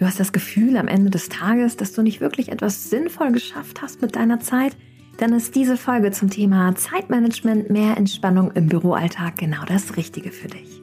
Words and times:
Du 0.00 0.06
hast 0.06 0.18
das 0.18 0.32
Gefühl 0.32 0.78
am 0.78 0.88
Ende 0.88 1.10
des 1.10 1.28
Tages, 1.28 1.76
dass 1.76 1.92
du 1.92 2.00
nicht 2.00 2.22
wirklich 2.22 2.48
etwas 2.48 2.88
sinnvoll 2.88 3.32
geschafft 3.32 3.82
hast 3.82 4.00
mit 4.00 4.16
deiner 4.16 4.40
Zeit? 4.40 4.74
Dann 5.18 5.34
ist 5.34 5.54
diese 5.54 5.76
Folge 5.76 6.10
zum 6.10 6.30
Thema 6.30 6.74
Zeitmanagement, 6.74 7.68
mehr 7.68 7.98
Entspannung 7.98 8.50
im 8.52 8.66
Büroalltag 8.66 9.36
genau 9.36 9.62
das 9.66 9.98
Richtige 9.98 10.32
für 10.32 10.48
dich. 10.48 10.80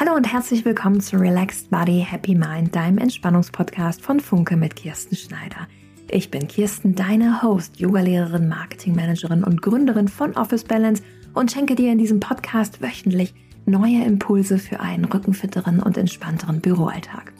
Hallo 0.00 0.16
und 0.16 0.32
herzlich 0.32 0.64
willkommen 0.64 1.00
zu 1.00 1.18
Relaxed 1.18 1.70
Body, 1.70 2.04
Happy 2.04 2.34
Mind, 2.34 2.74
deinem 2.74 2.98
Entspannungspodcast 2.98 4.02
von 4.02 4.18
Funke 4.18 4.56
mit 4.56 4.74
Kirsten 4.74 5.14
Schneider. 5.14 5.68
Ich 6.08 6.30
bin 6.30 6.46
Kirsten, 6.46 6.94
deine 6.94 7.42
Host, 7.42 7.80
Yogalehrerin, 7.80 8.48
Marketingmanagerin 8.48 9.42
und 9.42 9.60
Gründerin 9.60 10.06
von 10.06 10.34
Office 10.36 10.62
Balance 10.62 11.02
und 11.34 11.50
schenke 11.50 11.74
dir 11.74 11.90
in 11.90 11.98
diesem 11.98 12.20
Podcast 12.20 12.80
wöchentlich 12.80 13.34
neue 13.66 14.04
Impulse 14.04 14.58
für 14.58 14.78
einen 14.80 15.04
rückenfitteren 15.04 15.82
und 15.82 15.98
entspannteren 15.98 16.60
Büroalltag. 16.60 17.32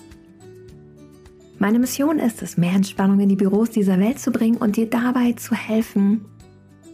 Meine 1.59 1.79
Mission 1.79 2.19
ist 2.19 2.43
es, 2.43 2.57
mehr 2.57 2.73
Entspannung 2.73 3.21
in 3.21 3.29
die 3.29 3.37
Büros 3.37 3.71
dieser 3.71 3.99
Welt 4.01 4.19
zu 4.19 4.33
bringen 4.33 4.57
und 4.57 4.77
dir 4.77 4.91
dabei 4.91 5.33
zu 5.33 5.55
helfen, 5.55 6.25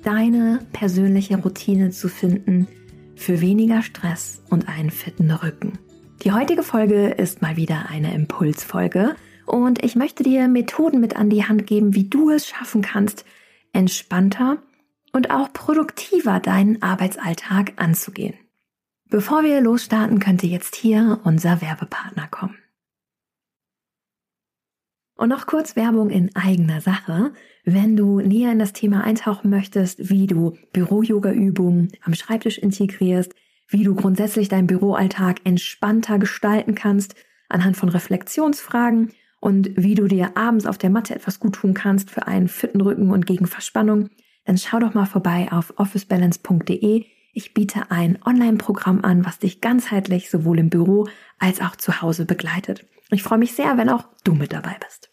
deine 0.02 0.60
persönliche 0.72 1.38
Routine 1.38 1.90
zu 1.90 2.08
finden 2.08 2.68
für 3.16 3.40
weniger 3.40 3.82
Stress 3.82 4.42
und 4.50 4.68
einen 4.68 4.90
fitten 4.90 5.30
Rücken. 5.30 5.78
Die 6.22 6.32
heutige 6.32 6.62
Folge 6.62 7.08
ist 7.08 7.42
mal 7.42 7.56
wieder 7.56 7.86
eine 7.88 8.14
Impulsfolge 8.14 9.16
und 9.52 9.84
ich 9.84 9.96
möchte 9.96 10.22
dir 10.22 10.48
Methoden 10.48 10.98
mit 10.98 11.14
an 11.16 11.28
die 11.28 11.44
Hand 11.44 11.66
geben, 11.66 11.94
wie 11.94 12.08
du 12.08 12.30
es 12.30 12.48
schaffen 12.48 12.80
kannst, 12.80 13.26
entspannter 13.74 14.62
und 15.12 15.30
auch 15.30 15.52
produktiver 15.52 16.40
deinen 16.40 16.80
Arbeitsalltag 16.80 17.74
anzugehen. 17.76 18.32
Bevor 19.10 19.44
wir 19.44 19.60
losstarten, 19.60 20.20
könnte 20.20 20.46
jetzt 20.46 20.74
hier 20.74 21.20
unser 21.24 21.60
Werbepartner 21.60 22.28
kommen. 22.28 22.56
Und 25.16 25.28
noch 25.28 25.44
kurz 25.44 25.76
Werbung 25.76 26.08
in 26.08 26.34
eigener 26.34 26.80
Sache. 26.80 27.34
Wenn 27.62 27.94
du 27.94 28.20
näher 28.20 28.52
in 28.52 28.58
das 28.58 28.72
Thema 28.72 29.04
eintauchen 29.04 29.50
möchtest, 29.50 30.08
wie 30.08 30.26
du 30.26 30.56
Büro-Yoga-Übungen 30.72 31.92
am 32.00 32.14
Schreibtisch 32.14 32.56
integrierst, 32.56 33.34
wie 33.68 33.84
du 33.84 33.94
grundsätzlich 33.94 34.48
deinen 34.48 34.66
Büroalltag 34.66 35.42
entspannter 35.44 36.18
gestalten 36.18 36.74
kannst, 36.74 37.16
anhand 37.50 37.76
von 37.76 37.90
Reflexionsfragen 37.90 39.12
und 39.42 39.70
wie 39.74 39.96
du 39.96 40.06
dir 40.06 40.36
abends 40.36 40.66
auf 40.66 40.78
der 40.78 40.88
Matte 40.88 41.16
etwas 41.16 41.40
gut 41.40 41.56
tun 41.56 41.74
kannst 41.74 42.10
für 42.10 42.28
einen 42.28 42.46
fitten 42.46 42.80
Rücken 42.80 43.10
und 43.10 43.26
gegen 43.26 43.48
Verspannung, 43.48 44.08
dann 44.44 44.56
schau 44.56 44.78
doch 44.78 44.94
mal 44.94 45.04
vorbei 45.04 45.48
auf 45.50 45.74
officebalance.de. 45.78 47.04
Ich 47.32 47.52
biete 47.52 47.90
ein 47.90 48.20
Online-Programm 48.24 49.04
an, 49.04 49.24
was 49.24 49.40
dich 49.40 49.60
ganzheitlich 49.60 50.30
sowohl 50.30 50.60
im 50.60 50.70
Büro 50.70 51.08
als 51.40 51.60
auch 51.60 51.74
zu 51.74 52.00
Hause 52.00 52.24
begleitet. 52.24 52.86
Ich 53.10 53.24
freue 53.24 53.38
mich 53.38 53.52
sehr, 53.54 53.76
wenn 53.76 53.88
auch 53.88 54.04
du 54.22 54.34
mit 54.34 54.52
dabei 54.52 54.76
bist. 54.86 55.10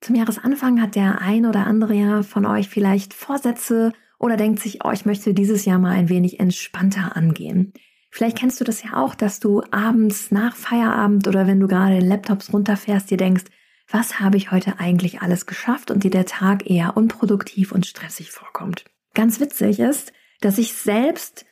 Zum 0.00 0.16
Jahresanfang 0.16 0.80
hat 0.80 0.94
der 0.94 1.20
ein 1.20 1.44
oder 1.44 1.66
andere 1.66 1.92
ja 1.92 2.22
von 2.22 2.46
euch 2.46 2.70
vielleicht 2.70 3.12
Vorsätze 3.12 3.92
oder 4.18 4.38
denkt 4.38 4.60
sich, 4.60 4.86
oh, 4.86 4.90
ich 4.90 5.04
möchte 5.04 5.34
dieses 5.34 5.66
Jahr 5.66 5.78
mal 5.78 5.92
ein 5.92 6.08
wenig 6.08 6.40
entspannter 6.40 7.14
angehen. 7.14 7.74
Vielleicht 8.10 8.38
kennst 8.38 8.60
du 8.60 8.64
das 8.64 8.82
ja 8.82 8.94
auch, 8.94 9.14
dass 9.14 9.40
du 9.40 9.62
abends 9.70 10.30
nach 10.30 10.56
Feierabend 10.56 11.28
oder 11.28 11.46
wenn 11.46 11.60
du 11.60 11.68
gerade 11.68 11.98
den 11.98 12.08
Laptops 12.08 12.52
runterfährst, 12.52 13.10
dir 13.10 13.16
denkst, 13.16 13.44
was 13.88 14.20
habe 14.20 14.36
ich 14.36 14.50
heute 14.50 14.78
eigentlich 14.78 15.20
alles 15.20 15.46
geschafft 15.46 15.90
und 15.90 16.04
dir 16.04 16.10
der 16.10 16.26
Tag 16.26 16.68
eher 16.68 16.96
unproduktiv 16.96 17.72
und 17.72 17.86
stressig 17.86 18.30
vorkommt. 18.30 18.84
Ganz 19.14 19.40
witzig 19.40 19.80
ist, 19.80 20.12
dass 20.40 20.58
ich 20.58 20.74
selbst 20.74 21.44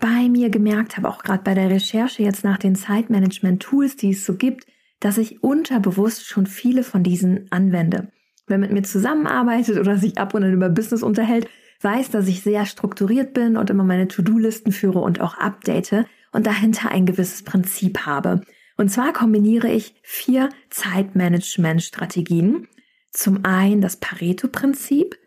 bei 0.00 0.28
mir 0.28 0.50
gemerkt 0.50 0.96
habe, 0.96 1.08
auch 1.08 1.22
gerade 1.22 1.42
bei 1.42 1.54
der 1.54 1.70
Recherche 1.70 2.22
jetzt 2.22 2.44
nach 2.44 2.58
den 2.58 2.74
Zeitmanagement-Tools, 2.74 3.96
die 3.96 4.10
es 4.10 4.24
so 4.24 4.36
gibt, 4.36 4.66
dass 5.00 5.18
ich 5.18 5.42
unterbewusst 5.42 6.26
schon 6.26 6.46
viele 6.46 6.82
von 6.82 7.02
diesen 7.02 7.50
anwende. 7.50 8.10
Wer 8.46 8.58
mit 8.58 8.72
mir 8.72 8.82
zusammenarbeitet 8.82 9.78
oder 9.78 9.96
sich 9.98 10.18
ab 10.18 10.34
und 10.34 10.44
an 10.44 10.52
über 10.52 10.68
Business 10.68 11.02
unterhält, 11.02 11.48
weiß, 11.82 12.10
dass 12.10 12.28
ich 12.28 12.42
sehr 12.42 12.66
strukturiert 12.66 13.34
bin 13.34 13.56
und 13.56 13.70
immer 13.70 13.84
meine 13.84 14.08
To-Do-Listen 14.08 14.72
führe 14.72 15.00
und 15.00 15.20
auch 15.20 15.38
update 15.38 16.06
und 16.32 16.46
dahinter 16.46 16.90
ein 16.90 17.06
gewisses 17.06 17.42
Prinzip 17.42 18.06
habe. 18.06 18.42
Und 18.76 18.90
zwar 18.90 19.12
kombiniere 19.12 19.70
ich 19.70 19.94
vier 20.02 20.48
Zeitmanagement-Strategien. 20.70 22.68
Zum 23.10 23.44
einen 23.44 23.80
das 23.80 23.96
Pareto-Prinzip, 23.96 25.18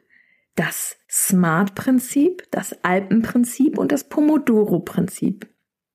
das 0.56 0.98
SMART-Prinzip, 1.10 2.44
das 2.52 2.84
Alpen-Prinzip 2.84 3.78
und 3.78 3.92
das 3.92 4.10
Pomodoro-Prinzip. 4.10 5.48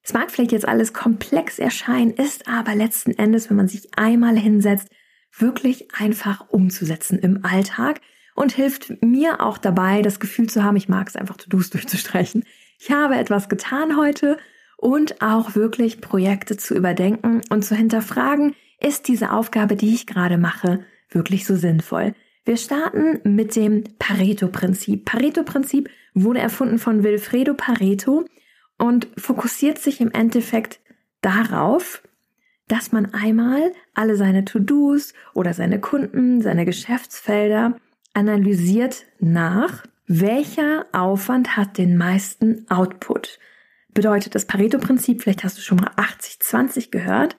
Es 0.02 0.12
mag 0.12 0.30
vielleicht 0.30 0.52
jetzt 0.52 0.68
alles 0.68 0.92
komplex 0.92 1.58
erscheinen, 1.58 2.12
ist 2.12 2.48
aber 2.48 2.74
letzten 2.74 3.12
Endes, 3.12 3.50
wenn 3.50 3.56
man 3.56 3.68
sich 3.68 3.88
einmal 3.96 4.38
hinsetzt, 4.38 4.88
wirklich 5.36 5.88
einfach 5.94 6.48
umzusetzen 6.48 7.18
im 7.18 7.44
Alltag 7.44 8.00
und 8.40 8.52
hilft 8.52 9.02
mir 9.02 9.42
auch 9.42 9.58
dabei, 9.58 10.00
das 10.00 10.18
Gefühl 10.18 10.48
zu 10.48 10.64
haben, 10.64 10.76
ich 10.76 10.88
mag 10.88 11.06
es 11.06 11.14
einfach 11.14 11.36
To-Dos 11.36 11.68
durchzustreichen. 11.68 12.44
Ich 12.78 12.90
habe 12.90 13.16
etwas 13.16 13.50
getan 13.50 13.98
heute 13.98 14.38
und 14.78 15.20
auch 15.20 15.54
wirklich 15.54 16.00
Projekte 16.00 16.56
zu 16.56 16.74
überdenken 16.74 17.42
und 17.50 17.66
zu 17.66 17.74
hinterfragen, 17.74 18.54
ist 18.80 19.08
diese 19.08 19.32
Aufgabe, 19.32 19.76
die 19.76 19.92
ich 19.92 20.06
gerade 20.06 20.38
mache, 20.38 20.82
wirklich 21.10 21.44
so 21.44 21.54
sinnvoll? 21.54 22.14
Wir 22.46 22.56
starten 22.56 23.20
mit 23.24 23.56
dem 23.56 23.84
Pareto-Prinzip. 23.98 25.04
Pareto-Prinzip 25.04 25.90
wurde 26.14 26.40
erfunden 26.40 26.78
von 26.78 27.02
Wilfredo 27.02 27.52
Pareto 27.52 28.24
und 28.78 29.06
fokussiert 29.18 29.78
sich 29.78 30.00
im 30.00 30.12
Endeffekt 30.12 30.80
darauf, 31.20 32.02
dass 32.68 32.90
man 32.90 33.12
einmal 33.12 33.72
alle 33.92 34.16
seine 34.16 34.46
To-Dos 34.46 35.12
oder 35.34 35.52
seine 35.52 35.78
Kunden, 35.78 36.40
seine 36.40 36.64
Geschäftsfelder 36.64 37.78
analysiert 38.14 39.06
nach, 39.18 39.84
welcher 40.06 40.86
Aufwand 40.92 41.56
hat 41.56 41.78
den 41.78 41.96
meisten 41.96 42.68
Output. 42.68 43.38
Bedeutet 43.92 44.34
das 44.34 44.46
Pareto-Prinzip, 44.46 45.22
vielleicht 45.22 45.44
hast 45.44 45.58
du 45.58 45.62
schon 45.62 45.78
mal 45.78 45.90
80-20 45.96 46.90
gehört, 46.90 47.36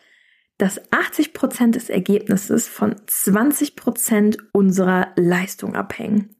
dass 0.57 0.81
80 0.91 1.33
Prozent 1.33 1.75
des 1.75 1.89
Ergebnisses 1.89 2.67
von 2.67 2.95
20 3.07 3.75
Prozent 3.75 4.37
unserer 4.53 5.11
Leistung 5.15 5.75
abhängen. 5.75 6.35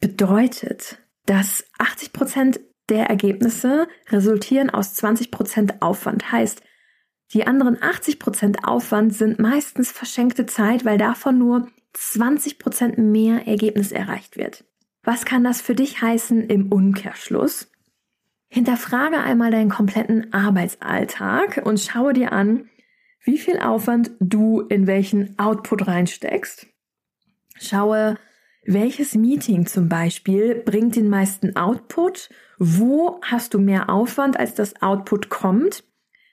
Bedeutet, 0.00 0.98
dass 1.26 1.64
80 1.78 2.12
Prozent 2.12 2.60
der 2.88 3.06
Ergebnisse 3.06 3.86
resultieren 4.08 4.70
aus 4.70 4.94
20 4.94 5.30
Prozent 5.30 5.82
Aufwand. 5.82 6.32
Heißt, 6.32 6.62
die 7.32 7.46
anderen 7.46 7.80
80 7.80 8.18
Prozent 8.18 8.64
Aufwand 8.64 9.14
sind 9.14 9.38
meistens 9.38 9.92
verschenkte 9.92 10.46
Zeit, 10.46 10.84
weil 10.84 10.98
davon 10.98 11.38
nur 11.38 11.68
20% 11.94 13.00
mehr 13.00 13.46
Ergebnis 13.46 13.92
erreicht 13.92 14.36
wird. 14.36 14.64
Was 15.02 15.24
kann 15.24 15.44
das 15.44 15.60
für 15.60 15.74
dich 15.74 16.02
heißen 16.02 16.48
im 16.48 16.70
Umkehrschluss? 16.70 17.70
Hinterfrage 18.48 19.18
einmal 19.18 19.50
deinen 19.50 19.70
kompletten 19.70 20.32
Arbeitsalltag 20.32 21.62
und 21.64 21.80
schaue 21.80 22.12
dir 22.12 22.32
an, 22.32 22.68
wie 23.22 23.38
viel 23.38 23.58
Aufwand 23.58 24.10
du 24.18 24.60
in 24.60 24.86
welchen 24.86 25.38
Output 25.38 25.86
reinsteckst. 25.86 26.66
Schaue, 27.56 28.16
welches 28.64 29.14
Meeting 29.14 29.66
zum 29.66 29.88
Beispiel 29.88 30.54
bringt 30.54 30.96
den 30.96 31.08
meisten 31.08 31.56
Output? 31.56 32.28
Wo 32.58 33.20
hast 33.22 33.54
du 33.54 33.58
mehr 33.58 33.88
Aufwand, 33.88 34.38
als 34.38 34.54
das 34.54 34.82
Output 34.82 35.28
kommt? 35.28 35.84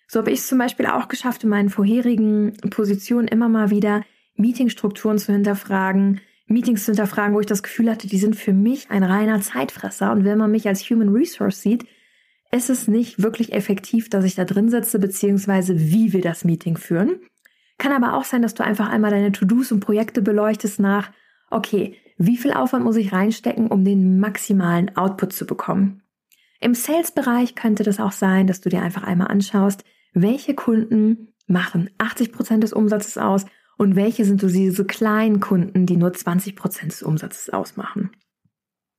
So 0.08 0.20
habe 0.20 0.32
ich 0.32 0.40
es 0.40 0.48
zum 0.48 0.58
Beispiel 0.58 0.88
auch 0.88 1.08
geschafft, 1.10 1.44
in 1.44 1.50
meinen 1.50 1.70
vorherigen 1.70 2.54
Positionen 2.70 3.28
immer 3.28 3.50
mal 3.50 3.70
wieder 3.70 4.04
Meetingstrukturen 4.38 5.18
zu 5.18 5.34
hinterfragen, 5.34 6.22
Meetings 6.48 6.86
zu 6.86 6.92
hinterfragen, 6.92 7.36
wo 7.36 7.40
ich 7.40 7.46
das 7.46 7.64
Gefühl 7.64 7.90
hatte, 7.90 8.08
die 8.08 8.18
sind 8.18 8.36
für 8.36 8.54
mich 8.54 8.90
ein 8.90 9.04
reiner 9.04 9.42
Zeitfresser. 9.42 10.12
Und 10.12 10.24
wenn 10.24 10.38
man 10.38 10.52
mich 10.52 10.68
als 10.68 10.90
Human 10.90 11.10
Resource 11.10 11.62
sieht, 11.62 11.86
ist 12.52 12.70
es 12.70 12.88
nicht 12.88 13.22
wirklich 13.22 13.52
effektiv, 13.52 14.10
dass 14.10 14.24
ich 14.24 14.36
da 14.36 14.46
drin 14.46 14.70
sitze, 14.70 15.00
beziehungsweise 15.00 15.78
wie 15.78 16.14
wir 16.14 16.22
das 16.22 16.46
Meeting 16.46 16.78
führen. 16.78 17.20
Kann 17.78 17.92
aber 17.92 18.18
auch 18.18 18.24
sein, 18.24 18.42
dass 18.42 18.54
du 18.54 18.64
einfach 18.64 18.90
einmal 18.90 19.12
deine 19.12 19.34
To-Dos 19.34 19.72
und 19.72 19.82
Projekte 19.82 20.22
beleuchtest 20.22 20.80
nach, 20.80 21.12
okay, 21.52 21.96
wie 22.18 22.38
viel 22.38 22.54
Aufwand 22.54 22.84
muss 22.84 22.96
ich 22.96 23.12
reinstecken, 23.12 23.68
um 23.68 23.84
den 23.84 24.20
maximalen 24.20 24.96
Output 24.96 25.34
zu 25.34 25.46
bekommen? 25.46 26.02
Im 26.60 26.74
Sales-Bereich 26.74 27.54
könnte 27.54 27.84
das 27.84 28.00
auch 28.00 28.12
sein, 28.12 28.48
dass 28.48 28.62
du 28.62 28.70
dir 28.70 28.82
einfach 28.82 29.04
einmal 29.04 29.28
anschaust, 29.28 29.84
welche 30.14 30.56
Kunden 30.56 31.34
machen 31.46 31.90
80 32.00 32.32
Prozent 32.32 32.64
des 32.64 32.74
Umsatzes 32.74 33.18
aus 33.18 33.46
und 33.78 33.96
welche 33.96 34.26
sind 34.26 34.42
so 34.42 34.48
diese 34.48 34.86
kleinen 34.86 35.40
Kunden, 35.40 35.86
die 35.86 35.98
nur 35.98 36.14
20 36.14 36.56
Prozent 36.56 36.92
des 36.92 37.04
Umsatzes 37.04 37.52
ausmachen. 37.52 38.12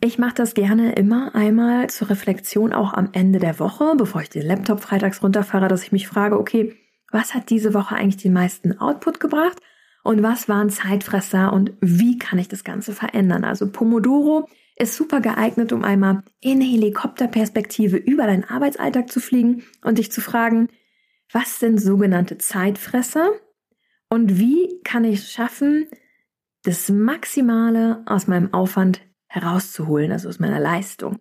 Ich 0.01 0.19
mache 0.19 0.35
das 0.35 0.55
gerne 0.55 0.93
immer 0.93 1.35
einmal 1.35 1.91
zur 1.91 2.11
Reflexion 2.11 2.73
auch 2.73 2.95
am 2.95 3.09
Ende 3.13 3.41
der 3.41 3.59
Woche, 3.59 3.95
bevor 3.97 4.23
ich 4.23 4.31
den 4.31 4.47
Laptop 4.47 4.81
freitags 4.81 5.23
runterfahre, 5.23 5.67
dass 5.67 5.83
ich 5.83 5.91
mich 5.91 6.07
frage, 6.07 6.39
okay, 6.39 6.77
was 7.11 7.35
hat 7.35 7.51
diese 7.51 7.75
Woche 7.75 7.97
eigentlich 7.97 8.23
den 8.23 8.33
meisten 8.33 8.79
Output 8.79 9.19
gebracht 9.19 9.59
und 10.05 10.23
was 10.23 10.49
waren 10.49 10.71
Zeitfresser 10.71 11.53
und 11.53 11.73
wie 11.81 12.17
kann 12.17 12.39
ich 12.39 12.47
das 12.47 12.63
Ganze 12.63 12.93
verändern? 12.93 13.43
Also 13.43 13.73
Pomodoro 13.73 14.49
ist 14.77 14.95
super 14.95 15.21
geeignet, 15.21 15.73
um 15.73 15.83
einmal 15.83 16.23
in 16.41 16.61
Helikopterperspektive 16.61 17.97
über 17.97 18.27
deinen 18.27 18.45
Arbeitsalltag 18.45 19.11
zu 19.11 19.19
fliegen 19.19 19.65
und 19.83 19.99
dich 19.99 20.13
zu 20.13 20.21
fragen, 20.21 20.69
was 21.33 21.59
sind 21.59 21.81
sogenannte 21.81 22.39
Zeitfresser 22.39 23.33
und 24.09 24.39
wie 24.39 24.81
kann 24.85 25.05
ich 25.05 25.21
es 25.21 25.33
schaffen, 25.33 25.87
das 26.63 26.89
Maximale 26.91 28.03
aus 28.07 28.27
meinem 28.27 28.53
Aufwand 28.53 29.01
herauszuholen, 29.27 30.13
also 30.13 30.29
aus 30.29 30.39
meiner 30.39 30.61
Leistung. 30.61 31.19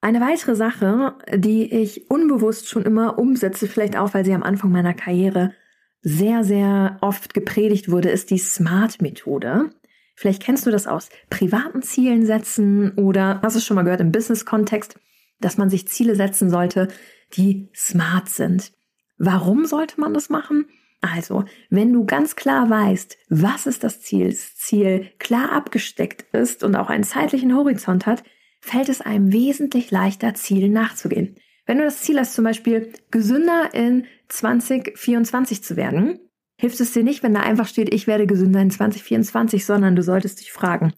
Eine 0.00 0.20
weitere 0.20 0.56
Sache, 0.56 1.14
die 1.32 1.72
ich 1.72 2.10
unbewusst 2.10 2.68
schon 2.68 2.82
immer 2.84 3.18
umsetze, 3.18 3.68
vielleicht 3.68 3.96
auch, 3.96 4.14
weil 4.14 4.24
sie 4.24 4.34
am 4.34 4.42
Anfang 4.42 4.72
meiner 4.72 4.94
Karriere 4.94 5.54
sehr, 6.00 6.42
sehr 6.42 6.98
oft 7.00 7.34
gepredigt 7.34 7.90
wurde, 7.90 8.10
ist 8.10 8.30
die 8.30 8.38
SMART-Methode. 8.38 9.70
Vielleicht 10.16 10.42
kennst 10.42 10.66
du 10.66 10.70
das 10.70 10.86
aus 10.86 11.08
privaten 11.30 11.82
Zielen 11.82 12.26
setzen 12.26 12.92
oder 12.98 13.40
hast 13.42 13.56
du 13.56 13.60
schon 13.60 13.76
mal 13.76 13.84
gehört 13.84 14.00
im 14.00 14.12
Business-Kontext, 14.12 14.98
dass 15.40 15.58
man 15.58 15.70
sich 15.70 15.86
Ziele 15.88 16.16
setzen 16.16 16.50
sollte, 16.50 16.88
die 17.34 17.68
smart 17.74 18.28
sind. 18.28 18.72
Warum 19.18 19.64
sollte 19.66 20.00
man 20.00 20.12
das 20.12 20.28
machen? 20.28 20.66
Also, 21.02 21.44
wenn 21.68 21.92
du 21.92 22.06
ganz 22.06 22.36
klar 22.36 22.70
weißt, 22.70 23.18
was 23.28 23.66
ist 23.66 23.84
das 23.84 24.00
Ziel, 24.00 24.30
das 24.30 24.56
Ziel 24.56 25.10
klar 25.18 25.52
abgesteckt 25.52 26.32
ist 26.32 26.62
und 26.62 26.76
auch 26.76 26.88
einen 26.88 27.04
zeitlichen 27.04 27.54
Horizont 27.54 28.06
hat, 28.06 28.22
fällt 28.60 28.88
es 28.88 29.00
einem 29.00 29.32
wesentlich 29.32 29.90
leichter, 29.90 30.34
Zielen 30.34 30.72
nachzugehen. 30.72 31.36
Wenn 31.66 31.78
du 31.78 31.84
das 31.84 32.02
Ziel 32.02 32.18
hast, 32.18 32.34
zum 32.34 32.44
Beispiel 32.44 32.92
gesünder 33.10 33.70
in 33.74 34.06
2024 34.28 35.64
zu 35.64 35.76
werden, 35.76 36.20
hilft 36.56 36.80
es 36.80 36.92
dir 36.92 37.02
nicht, 37.02 37.24
wenn 37.24 37.34
da 37.34 37.40
einfach 37.40 37.66
steht, 37.66 37.92
ich 37.92 38.06
werde 38.06 38.28
gesünder 38.28 38.60
in 38.60 38.70
2024, 38.70 39.66
sondern 39.66 39.96
du 39.96 40.02
solltest 40.02 40.40
dich 40.40 40.52
fragen, 40.52 40.92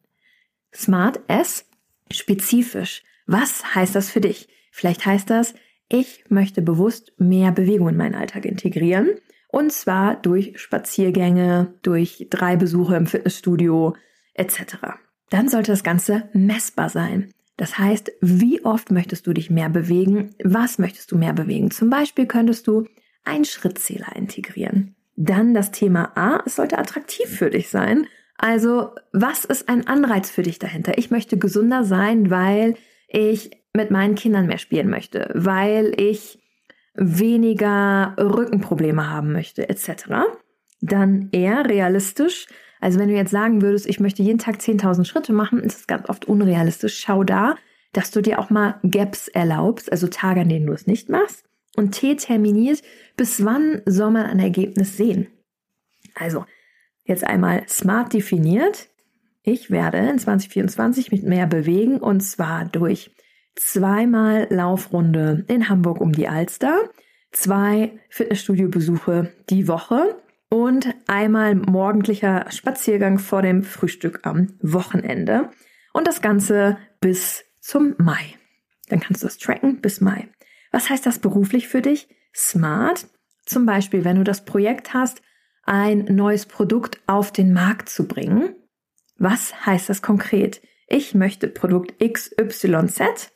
Smart 0.74 1.20
S, 1.28 1.66
spezifisch, 2.10 3.02
was 3.26 3.74
heißt 3.74 3.94
das 3.94 4.10
für 4.10 4.20
dich? 4.20 4.48
Vielleicht 4.70 5.06
heißt 5.06 5.30
das, 5.30 5.54
ich 5.88 6.24
möchte 6.28 6.60
bewusst 6.60 7.12
mehr 7.16 7.52
Bewegung 7.52 7.88
in 7.88 7.96
meinen 7.96 8.14
Alltag 8.14 8.44
integrieren. 8.44 9.10
Und 9.54 9.70
zwar 9.70 10.16
durch 10.16 10.58
Spaziergänge, 10.58 11.74
durch 11.82 12.26
drei 12.28 12.56
Besuche 12.56 12.96
im 12.96 13.06
Fitnessstudio 13.06 13.94
etc. 14.34 14.78
Dann 15.30 15.48
sollte 15.48 15.70
das 15.70 15.84
Ganze 15.84 16.28
messbar 16.32 16.88
sein. 16.88 17.30
Das 17.56 17.78
heißt, 17.78 18.10
wie 18.20 18.64
oft 18.64 18.90
möchtest 18.90 19.28
du 19.28 19.32
dich 19.32 19.50
mehr 19.50 19.68
bewegen? 19.68 20.34
Was 20.42 20.80
möchtest 20.80 21.12
du 21.12 21.18
mehr 21.18 21.34
bewegen? 21.34 21.70
Zum 21.70 21.88
Beispiel 21.88 22.26
könntest 22.26 22.66
du 22.66 22.88
einen 23.22 23.44
Schrittzähler 23.44 24.16
integrieren. 24.16 24.96
Dann 25.14 25.54
das 25.54 25.70
Thema 25.70 26.10
A, 26.16 26.42
es 26.44 26.56
sollte 26.56 26.76
attraktiv 26.76 27.28
für 27.28 27.50
dich 27.50 27.68
sein. 27.68 28.08
Also, 28.36 28.90
was 29.12 29.44
ist 29.44 29.68
ein 29.68 29.86
Anreiz 29.86 30.30
für 30.30 30.42
dich 30.42 30.58
dahinter? 30.58 30.98
Ich 30.98 31.12
möchte 31.12 31.38
gesünder 31.38 31.84
sein, 31.84 32.28
weil 32.28 32.74
ich 33.06 33.52
mit 33.72 33.92
meinen 33.92 34.16
Kindern 34.16 34.46
mehr 34.46 34.58
spielen 34.58 34.90
möchte, 34.90 35.30
weil 35.32 35.94
ich 35.96 36.40
weniger 36.94 38.14
Rückenprobleme 38.18 39.10
haben 39.10 39.32
möchte, 39.32 39.68
etc. 39.68 40.04
Dann 40.80 41.28
eher 41.32 41.68
realistisch. 41.68 42.46
Also 42.80 42.98
wenn 42.98 43.08
du 43.08 43.14
jetzt 43.14 43.30
sagen 43.30 43.62
würdest, 43.62 43.86
ich 43.86 44.00
möchte 44.00 44.22
jeden 44.22 44.38
Tag 44.38 44.56
10.000 44.56 45.04
Schritte 45.04 45.32
machen, 45.32 45.60
ist 45.60 45.78
das 45.78 45.86
ganz 45.86 46.08
oft 46.08 46.26
unrealistisch. 46.26 46.98
Schau 47.00 47.24
da, 47.24 47.56
dass 47.92 48.10
du 48.10 48.20
dir 48.20 48.38
auch 48.38 48.50
mal 48.50 48.78
Gaps 48.82 49.28
erlaubst, 49.28 49.90
also 49.90 50.08
Tage, 50.08 50.42
an 50.42 50.48
denen 50.48 50.66
du 50.66 50.72
es 50.72 50.86
nicht 50.86 51.08
machst. 51.08 51.44
Und 51.76 51.92
T 51.92 52.14
terminiert, 52.16 52.82
bis 53.16 53.44
wann 53.44 53.82
soll 53.86 54.10
man 54.10 54.26
ein 54.26 54.38
Ergebnis 54.38 54.96
sehen? 54.96 55.28
Also, 56.14 56.44
jetzt 57.04 57.24
einmal 57.24 57.66
smart 57.68 58.12
definiert. 58.12 58.88
Ich 59.42 59.70
werde 59.70 59.98
in 59.98 60.18
2024 60.18 61.10
mit 61.10 61.24
mehr 61.24 61.46
bewegen 61.46 61.98
und 61.98 62.20
zwar 62.20 62.64
durch 62.64 63.10
zweimal 63.56 64.46
Laufrunde 64.50 65.44
in 65.48 65.68
Hamburg 65.68 66.00
um 66.00 66.12
die 66.12 66.28
Alster, 66.28 66.90
zwei 67.32 67.98
Fitnessstudio-Besuche 68.10 69.32
die 69.50 69.68
Woche 69.68 70.16
und 70.48 70.94
einmal 71.06 71.54
morgendlicher 71.54 72.46
Spaziergang 72.50 73.18
vor 73.18 73.42
dem 73.42 73.62
Frühstück 73.62 74.20
am 74.22 74.54
Wochenende. 74.60 75.50
Und 75.92 76.06
das 76.06 76.22
Ganze 76.22 76.78
bis 77.00 77.44
zum 77.60 77.94
Mai. 77.98 78.36
Dann 78.88 79.00
kannst 79.00 79.22
du 79.22 79.26
das 79.26 79.38
tracken 79.38 79.80
bis 79.80 80.00
Mai. 80.00 80.28
Was 80.70 80.90
heißt 80.90 81.06
das 81.06 81.18
beruflich 81.18 81.68
für 81.68 81.82
dich? 81.82 82.08
Smart. 82.34 83.06
Zum 83.46 83.66
Beispiel, 83.66 84.04
wenn 84.04 84.16
du 84.16 84.24
das 84.24 84.44
Projekt 84.44 84.94
hast, 84.94 85.22
ein 85.64 86.04
neues 86.04 86.46
Produkt 86.46 87.00
auf 87.06 87.32
den 87.32 87.52
Markt 87.52 87.88
zu 87.88 88.06
bringen. 88.06 88.54
Was 89.16 89.66
heißt 89.66 89.88
das 89.88 90.02
konkret? 90.02 90.60
Ich 90.88 91.14
möchte 91.14 91.48
Produkt 91.48 91.94
XYZ 92.00 93.32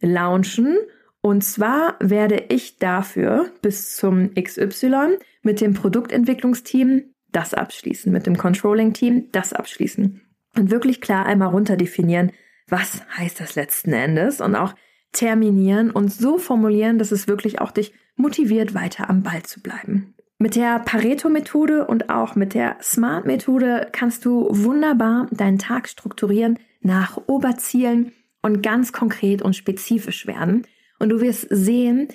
launchen. 0.00 0.76
Und 1.20 1.44
zwar 1.44 1.96
werde 2.00 2.44
ich 2.48 2.78
dafür 2.78 3.50
bis 3.62 3.96
zum 3.96 4.34
XY 4.34 5.18
mit 5.42 5.60
dem 5.60 5.74
Produktentwicklungsteam 5.74 7.04
das 7.32 7.54
abschließen, 7.54 8.12
mit 8.12 8.26
dem 8.26 8.36
Controlling-Team 8.36 9.28
das 9.32 9.52
abschließen. 9.52 10.20
Und 10.56 10.70
wirklich 10.70 11.00
klar 11.00 11.26
einmal 11.26 11.48
runter 11.48 11.76
definieren, 11.76 12.32
was 12.68 13.02
heißt 13.16 13.40
das 13.40 13.54
letzten 13.54 13.92
Endes 13.92 14.40
und 14.40 14.54
auch 14.54 14.74
terminieren 15.12 15.90
und 15.90 16.12
so 16.12 16.38
formulieren, 16.38 16.98
dass 16.98 17.12
es 17.12 17.28
wirklich 17.28 17.60
auch 17.60 17.70
dich 17.70 17.92
motiviert, 18.16 18.74
weiter 18.74 19.10
am 19.10 19.22
Ball 19.22 19.42
zu 19.42 19.60
bleiben. 19.60 20.14
Mit 20.38 20.56
der 20.56 20.78
Pareto-Methode 20.78 21.86
und 21.86 22.08
auch 22.08 22.34
mit 22.34 22.54
der 22.54 22.76
Smart-Methode 22.80 23.88
kannst 23.92 24.24
du 24.24 24.46
wunderbar 24.50 25.26
deinen 25.30 25.58
Tag 25.58 25.88
strukturieren 25.88 26.58
nach 26.80 27.18
Oberzielen 27.26 28.12
und 28.42 28.62
ganz 28.62 28.92
konkret 28.92 29.42
und 29.42 29.56
spezifisch 29.56 30.26
werden. 30.26 30.66
Und 30.98 31.10
du 31.10 31.20
wirst 31.20 31.46
sehen, 31.50 32.08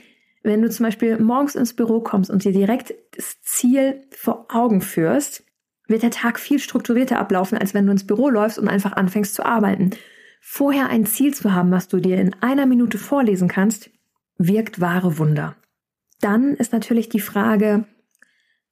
wenn 0.44 0.62
du 0.62 0.70
zum 0.70 0.86
Beispiel 0.86 1.18
morgens 1.20 1.56
ins 1.56 1.74
Büro 1.74 2.02
kommst 2.02 2.30
und 2.30 2.44
dir 2.44 2.52
direkt 2.52 2.94
das 3.16 3.42
Ziel 3.42 4.04
vor 4.12 4.48
Augen 4.50 4.82
führst, 4.82 5.44
wird 5.88 6.04
der 6.04 6.12
Tag 6.12 6.40
viel 6.40 6.60
strukturierter 6.60 7.20
ablaufen, 7.20 7.58
als 7.58 7.74
wenn 7.74 7.86
du 7.86 7.92
ins 7.92 8.08
Büro 8.08 8.30
läufst 8.30 8.60
und 8.60 8.68
einfach 8.68 8.94
anfängst 8.94 9.34
zu 9.34 9.46
arbeiten. 9.46 9.92
Vorher 10.42 10.90
ein 10.90 11.06
Ziel 11.06 11.34
zu 11.34 11.54
haben, 11.54 11.72
was 11.72 11.88
du 11.88 12.00
dir 12.00 12.18
in 12.18 12.36
einer 12.42 12.66
Minute 12.66 12.98
vorlesen 12.98 13.48
kannst, 13.48 13.90
wirkt 14.38 14.80
wahre 14.80 15.18
Wunder. 15.18 15.56
Dann 16.22 16.54
ist 16.56 16.74
natürlich 16.74 17.10
die 17.10 17.20
Frage, 17.20 17.86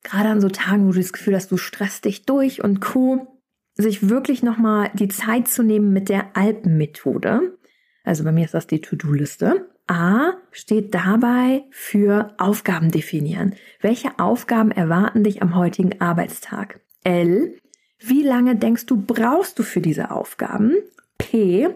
gerade 0.03 0.29
an 0.29 0.41
so 0.41 0.49
Tagen, 0.49 0.87
wo 0.87 0.91
du 0.91 0.99
das 0.99 1.13
Gefühl 1.13 1.35
hast, 1.35 1.51
du 1.51 1.57
stresst 1.57 2.05
dich 2.05 2.25
durch 2.25 2.63
und 2.63 2.79
Co., 2.79 3.41
sich 3.75 4.09
wirklich 4.09 4.43
nochmal 4.43 4.91
die 4.93 5.07
Zeit 5.07 5.47
zu 5.47 5.63
nehmen 5.63 5.93
mit 5.93 6.09
der 6.09 6.35
Alpenmethode. 6.35 7.57
Also 8.03 8.23
bei 8.23 8.31
mir 8.31 8.45
ist 8.45 8.53
das 8.53 8.67
die 8.67 8.81
To-Do-Liste. 8.81 9.69
A 9.87 10.33
steht 10.51 10.93
dabei 10.93 11.63
für 11.71 12.33
Aufgaben 12.37 12.91
definieren. 12.91 13.55
Welche 13.81 14.19
Aufgaben 14.19 14.71
erwarten 14.71 15.23
dich 15.23 15.41
am 15.41 15.55
heutigen 15.55 15.99
Arbeitstag? 15.99 16.79
L. 17.03 17.55
Wie 17.99 18.23
lange 18.23 18.55
denkst 18.55 18.85
du, 18.85 18.97
brauchst 18.97 19.59
du 19.59 19.63
für 19.63 19.81
diese 19.81 20.11
Aufgaben? 20.11 20.75
P. 21.17 21.69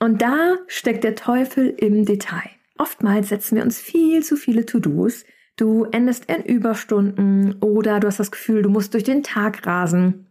Und 0.00 0.22
da 0.22 0.56
steckt 0.66 1.04
der 1.04 1.14
Teufel 1.14 1.68
im 1.68 2.04
Detail. 2.04 2.50
Oftmals 2.78 3.28
setzen 3.28 3.56
wir 3.56 3.62
uns 3.62 3.78
viel 3.78 4.22
zu 4.22 4.36
viele 4.36 4.64
To-Dos. 4.64 5.24
Du 5.56 5.84
endest 5.84 6.26
in 6.26 6.42
Überstunden 6.42 7.56
oder 7.60 8.00
du 8.00 8.06
hast 8.06 8.20
das 8.20 8.30
Gefühl, 8.30 8.62
du 8.62 8.70
musst 8.70 8.94
durch 8.94 9.04
den 9.04 9.22
Tag 9.22 9.66
rasen 9.66 10.29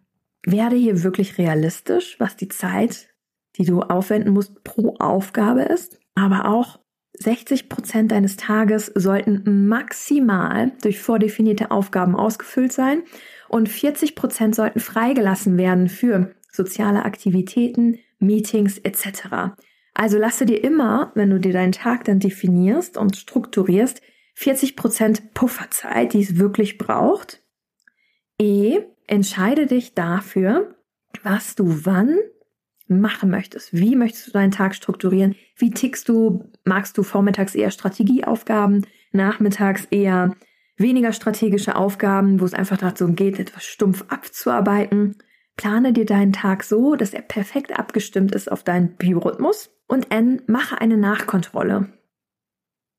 werde 0.51 0.75
hier 0.75 1.03
wirklich 1.03 1.37
realistisch, 1.37 2.19
was 2.19 2.35
die 2.35 2.47
Zeit, 2.47 3.09
die 3.57 3.65
du 3.65 3.81
aufwenden 3.81 4.33
musst 4.33 4.63
pro 4.63 4.95
Aufgabe 4.99 5.63
ist. 5.63 5.99
Aber 6.15 6.45
auch 6.45 6.79
60 7.13 7.69
Prozent 7.69 8.11
deines 8.11 8.37
Tages 8.37 8.91
sollten 8.95 9.67
maximal 9.67 10.71
durch 10.81 10.99
vordefinierte 10.99 11.71
Aufgaben 11.71 12.15
ausgefüllt 12.15 12.71
sein 12.71 13.03
und 13.49 13.67
40 13.67 14.15
Prozent 14.15 14.55
sollten 14.55 14.79
freigelassen 14.79 15.57
werden 15.57 15.89
für 15.89 16.33
soziale 16.51 17.03
Aktivitäten, 17.03 17.99
Meetings 18.19 18.77
etc. 18.77 19.53
Also 19.93 20.17
lasse 20.17 20.45
dir 20.45 20.63
immer, 20.63 21.11
wenn 21.15 21.29
du 21.29 21.39
dir 21.39 21.53
deinen 21.53 21.71
Tag 21.71 22.05
dann 22.05 22.19
definierst 22.19 22.97
und 22.97 23.17
strukturierst, 23.17 24.01
40 24.35 24.77
Prozent 24.77 25.33
Pufferzeit, 25.33 26.13
die 26.13 26.21
es 26.21 26.37
wirklich 26.37 26.77
braucht. 26.77 27.43
E, 28.39 28.79
entscheide 29.09 29.65
dich 29.65 29.95
dafür, 29.95 30.75
was 31.23 31.55
du 31.55 31.85
wann 31.85 32.17
machen 32.87 33.29
möchtest. 33.29 33.73
Wie 33.73 33.95
möchtest 33.95 34.27
du 34.27 34.31
deinen 34.31 34.51
Tag 34.51 34.75
strukturieren? 34.75 35.35
Wie 35.55 35.71
tickst 35.71 36.09
du? 36.09 36.49
Magst 36.63 36.97
du 36.97 37.03
vormittags 37.03 37.55
eher 37.55 37.71
Strategieaufgaben, 37.71 38.85
nachmittags 39.11 39.85
eher 39.85 40.35
weniger 40.77 41.13
strategische 41.13 41.75
Aufgaben, 41.75 42.39
wo 42.39 42.45
es 42.45 42.53
einfach 42.53 42.77
darum 42.77 43.15
geht, 43.15 43.39
etwas 43.39 43.65
stumpf 43.65 44.05
abzuarbeiten? 44.09 45.17
Plane 45.55 45.91
dir 45.91 46.05
deinen 46.05 46.31
Tag 46.31 46.63
so, 46.63 46.95
dass 46.95 47.13
er 47.13 47.21
perfekt 47.21 47.77
abgestimmt 47.77 48.33
ist 48.33 48.51
auf 48.51 48.63
deinen 48.63 48.95
Biorhythmus. 48.95 49.71
Und 49.87 50.11
N, 50.11 50.41
mache 50.47 50.79
eine 50.79 50.97
Nachkontrolle. 50.97 51.89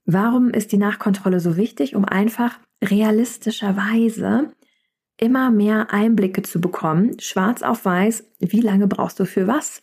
Warum 0.04 0.50
ist 0.50 0.72
die 0.72 0.76
Nachkontrolle 0.76 1.40
so 1.40 1.56
wichtig? 1.56 1.94
Um 1.94 2.04
einfach 2.04 2.58
realistischerweise 2.82 4.52
immer 5.20 5.50
mehr 5.50 5.92
Einblicke 5.92 6.42
zu 6.42 6.60
bekommen, 6.60 7.18
schwarz 7.20 7.62
auf 7.62 7.84
weiß, 7.84 8.24
wie 8.40 8.60
lange 8.60 8.88
brauchst 8.88 9.20
du 9.20 9.26
für 9.26 9.46
was. 9.46 9.82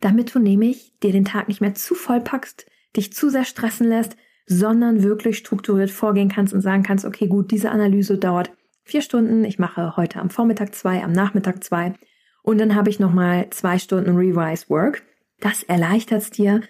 damit 0.00 0.34
du 0.34 0.38
nämlich 0.38 0.92
dir 1.02 1.12
den 1.12 1.24
Tag 1.24 1.48
nicht 1.48 1.62
mehr 1.62 1.74
zu 1.74 1.94
voll 1.94 2.20
packst, 2.20 2.66
dich 2.94 3.14
zu 3.14 3.30
sehr 3.30 3.44
stressen 3.44 3.88
lässt, 3.88 4.16
sondern 4.46 5.02
wirklich 5.02 5.38
strukturiert 5.38 5.90
vorgehen 5.90 6.28
kannst 6.28 6.52
und 6.52 6.60
sagen 6.60 6.82
kannst, 6.82 7.06
okay, 7.06 7.26
gut, 7.26 7.50
diese 7.50 7.70
Analyse 7.70 8.18
dauert 8.18 8.52
vier 8.82 9.00
Stunden. 9.00 9.44
Ich 9.44 9.58
mache 9.58 9.96
heute 9.96 10.20
am 10.20 10.28
Vormittag 10.28 10.74
zwei, 10.74 11.02
am 11.02 11.12
Nachmittag 11.12 11.64
zwei 11.64 11.94
und 12.42 12.58
dann 12.58 12.74
habe 12.74 12.90
ich 12.90 13.00
nochmal 13.00 13.48
zwei 13.50 13.78
Stunden 13.78 14.16
Revise 14.16 14.68
Work. 14.68 15.02
Das 15.40 15.62
erleichtert 15.62 16.20
es 16.20 16.30
dir, 16.30 16.60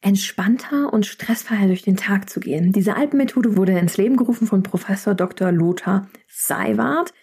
entspannter 0.00 0.92
und 0.92 1.06
stressfreier 1.06 1.68
durch 1.68 1.82
den 1.82 1.96
Tag 1.96 2.28
zu 2.28 2.40
gehen. 2.40 2.72
Diese 2.72 2.96
Alpenmethode 2.96 3.56
wurde 3.56 3.78
ins 3.78 3.96
Leben 3.96 4.16
gerufen 4.16 4.48
von 4.48 4.64
Professor 4.64 5.14
Dr. 5.14 5.52
Lothar 5.52 6.08
Seiwart, 6.26 7.14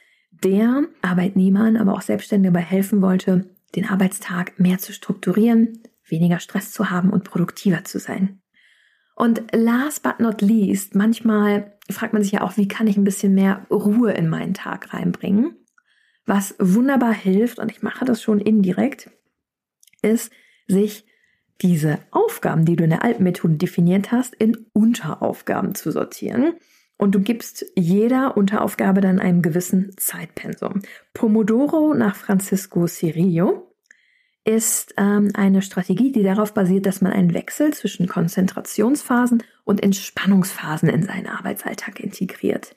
der 0.43 0.83
Arbeitnehmern, 1.01 1.77
aber 1.77 1.93
auch 1.93 2.01
Selbstständigen 2.01 2.53
dabei 2.53 2.65
helfen 2.65 3.01
wollte, 3.01 3.49
den 3.75 3.85
Arbeitstag 3.85 4.59
mehr 4.59 4.77
zu 4.79 4.93
strukturieren, 4.93 5.83
weniger 6.07 6.39
Stress 6.39 6.71
zu 6.71 6.89
haben 6.89 7.11
und 7.11 7.23
produktiver 7.23 7.83
zu 7.83 7.99
sein. 7.99 8.41
Und 9.15 9.43
last 9.53 10.01
but 10.01 10.19
not 10.19 10.41
least, 10.41 10.95
manchmal 10.95 11.77
fragt 11.89 12.13
man 12.13 12.23
sich 12.23 12.31
ja 12.31 12.41
auch, 12.41 12.57
wie 12.57 12.67
kann 12.67 12.87
ich 12.87 12.97
ein 12.97 13.03
bisschen 13.03 13.33
mehr 13.33 13.65
Ruhe 13.69 14.13
in 14.13 14.29
meinen 14.29 14.53
Tag 14.53 14.93
reinbringen? 14.93 15.57
Was 16.25 16.55
wunderbar 16.59 17.13
hilft, 17.13 17.59
und 17.59 17.71
ich 17.71 17.81
mache 17.81 18.05
das 18.05 18.21
schon 18.21 18.39
indirekt, 18.39 19.09
ist, 20.01 20.31
sich 20.67 21.05
diese 21.61 21.99
Aufgaben, 22.11 22.63
die 22.63 22.75
du 22.75 22.85
in 22.85 22.91
der 22.91 23.03
alten 23.03 23.23
Methode 23.23 23.55
definiert 23.55 24.11
hast, 24.11 24.35
in 24.35 24.55
Unteraufgaben 24.73 25.75
zu 25.75 25.91
sortieren. 25.91 26.53
Und 26.99 27.15
du 27.15 27.21
gibst 27.21 27.65
jeder 27.77 28.35
Unteraufgabe 28.35 28.99
dann 28.99 29.19
einem 29.19 29.41
gewissen 29.41 29.93
Zeitpensum. 29.95 30.81
Pomodoro 31.13 31.93
nach 31.93 32.17
Francisco 32.17 32.87
Cirillo 32.87 33.73
ist 34.43 34.95
ähm, 34.97 35.31
eine 35.33 35.61
Strategie, 35.61 36.11
die 36.11 36.23
darauf 36.23 36.53
basiert, 36.53 36.85
dass 36.85 36.99
man 36.99 37.13
einen 37.13 37.33
Wechsel 37.33 37.73
zwischen 37.73 38.07
Konzentrationsphasen 38.07 39.43
und 39.63 39.81
Entspannungsphasen 39.81 40.89
in 40.89 41.03
seinen 41.03 41.27
Arbeitsalltag 41.27 42.01
integriert. 42.01 42.75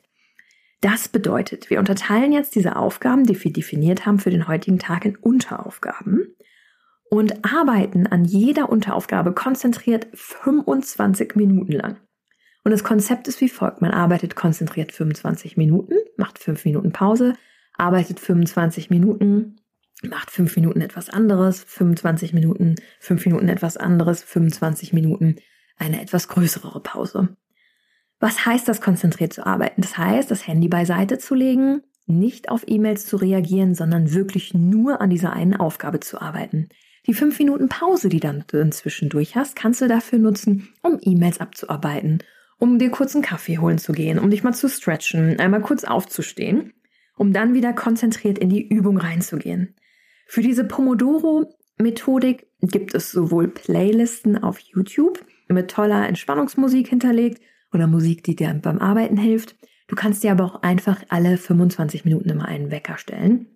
Das 0.81 1.09
bedeutet, 1.09 1.69
wir 1.69 1.81
unterteilen 1.81 2.31
jetzt 2.31 2.55
diese 2.55 2.77
Aufgaben, 2.77 3.25
die 3.25 3.43
wir 3.43 3.53
definiert 3.53 4.07
haben 4.07 4.21
für 4.21 4.31
den 4.31 4.47
heutigen 4.47 4.79
Tag, 4.79 5.05
in 5.05 5.17
Unteraufgaben 5.17 6.37
und 7.11 7.45
arbeiten 7.45 8.07
an 8.07 8.25
jeder 8.25 8.71
Unteraufgabe 8.71 9.33
konzentriert 9.35 10.07
25 10.15 11.35
Minuten 11.35 11.73
lang. 11.73 11.97
Und 12.65 12.71
das 12.71 12.85
Konzept 12.85 13.29
ist 13.29 13.41
wie 13.41 13.49
folgt. 13.49 13.81
Man 13.83 13.91
arbeitet 13.91 14.37
konzentriert 14.37 14.93
25 14.93 15.57
Minuten, 15.57 15.95
macht 16.17 16.39
5 16.39 16.65
Minuten 16.65 16.93
Pause, 16.93 17.35
arbeitet 17.77 18.21
25 18.21 18.91
Minuten, 18.91 19.57
macht 20.03 20.31
5 20.31 20.57
Minuten 20.57 20.81
etwas 20.81 21.11
anderes, 21.11 21.65
25 21.65 22.33
Minuten, 22.33 22.77
5 23.01 23.27
Minuten 23.27 23.49
etwas 23.49 23.77
anderes, 23.77 24.23
25 24.23 24.93
Minuten 24.93 25.37
eine 25.77 26.01
etwas 26.01 26.29
größere 26.29 26.81
Pause. 26.81 27.37
Was 28.21 28.47
heißt 28.47 28.69
das, 28.69 28.81
konzentriert 28.81 29.33
zu 29.33 29.45
arbeiten? 29.45 29.83
Das 29.83 29.99
heißt, 29.99 30.31
das 30.31 30.47
Handy 30.47 30.69
beiseite 30.69 31.19
zu 31.19 31.35
legen, 31.35 31.83
nicht 32.07 32.51
auf 32.51 32.63
E-Mails 32.67 33.07
zu 33.07 33.17
reagieren, 33.17 33.75
sondern 33.75 34.13
wirklich 34.13 34.55
nur 34.55 35.01
an 35.01 35.11
dieser 35.11 35.33
einen 35.33 35.57
Aufgabe 35.57 35.99
zu 35.99 36.21
arbeiten. 36.21 36.69
Die 37.07 37.15
fünf 37.15 37.39
Minuten 37.41 37.69
Pause, 37.69 38.09
die 38.09 38.21
dann 38.21 38.45
du 38.47 38.71
zwischendurch 38.71 39.35
hast, 39.35 39.57
kannst 39.57 39.81
du 39.81 39.89
dafür 39.89 40.21
nutzen, 40.21 40.69
um 40.83 40.99
E-Mails 41.01 41.41
abzuarbeiten, 41.41 42.19
um 42.59 42.79
dir 42.79 42.91
kurz 42.91 43.15
einen 43.15 43.25
Kaffee 43.25 43.59
holen 43.59 43.79
zu 43.79 43.93
gehen, 43.93 44.19
um 44.19 44.31
dich 44.31 44.43
mal 44.43 44.53
zu 44.53 44.69
stretchen, 44.69 45.39
einmal 45.41 45.63
kurz 45.63 45.85
aufzustehen, 45.85 46.73
um 47.17 47.33
dann 47.33 47.55
wieder 47.55 47.73
konzentriert 47.73 48.39
in 48.39 48.49
die 48.49 48.67
Übung 48.67 48.99
reinzugehen. 48.99 49.75
Für 50.27 50.43
diese 50.43 50.65
Pomodoro-Methodik 50.65 52.47
gibt 52.63 52.95
es 52.95 53.11
sowohl 53.11 53.49
Playlisten 53.49 54.43
auf 54.43 54.59
YouTube 54.59 55.25
mit 55.49 55.71
toller 55.71 56.09
Entspannungsmusik 56.09 56.89
hinterlegt 56.89 57.43
oder 57.73 57.87
Musik, 57.87 58.25
die 58.25 58.37
dir 58.37 58.59
beim 58.63 58.79
Arbeiten 58.79 59.17
hilft. 59.17 59.57
Du 59.89 59.97
kannst 59.97 60.23
dir 60.23 60.33
aber 60.33 60.45
auch 60.45 60.63
einfach 60.63 61.03
alle 61.09 61.37
25 61.37 62.05
Minuten 62.05 62.31
immer 62.31 62.47
einen 62.47 62.71
Wecker 62.71 62.97
stellen. 62.97 63.47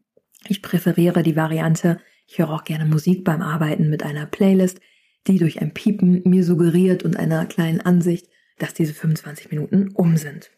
Ich 0.49 0.63
präferiere 0.63 1.23
die 1.23 1.37
Variante, 1.37 1.99
ich 2.27 2.39
höre 2.39 2.51
auch 2.51 2.65
gerne 2.65 2.85
Musik 2.85 3.25
beim 3.25 3.41
Arbeiten 3.41 3.89
mit 3.89 4.03
einer 4.03 4.27
Playlist, 4.27 4.81
die 5.27 5.39
durch 5.39 5.61
ein 5.61 5.73
Piepen 5.73 6.23
mir 6.25 6.45
suggeriert 6.45 7.05
und 7.05 7.17
einer 7.17 7.47
kleinen 7.47 7.81
Ansicht, 7.81 8.29
dass 8.59 8.75
diese 8.75 8.95
25 8.95 9.51
Minuten 9.51 9.91
um 9.95 10.17
sind. 10.17 10.51